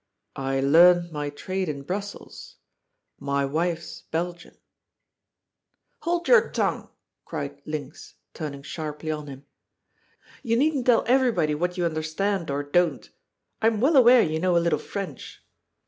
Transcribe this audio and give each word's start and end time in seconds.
I 0.35 0.59
learnt 0.61 1.11
my 1.11 1.29
trade 1.29 1.69
in 1.69 1.83
Brussels. 1.83 2.55
My 3.19 3.45
wife's 3.45 4.01
Belgian." 4.09 4.57
"Hold 5.99 6.27
your 6.27 6.49
tongue," 6.49 6.89
cried 7.23 7.61
Linx, 7.65 8.15
turning 8.33 8.63
sharply 8.63 9.11
on 9.11 9.27
him." 9.27 9.45
You 10.41 10.57
needn't 10.57 10.87
tell 10.87 11.03
everybody 11.05 11.53
what 11.53 11.77
you 11.77 11.85
understand 11.85 12.49
or 12.49 12.63
don't. 12.63 13.07
I 13.61 13.67
am 13.67 13.79
well 13.79 13.95
aware 13.95 14.23
you 14.23 14.39
know 14.39 14.57
a 14.57 14.57
little 14.57 14.79
French." 14.79 15.45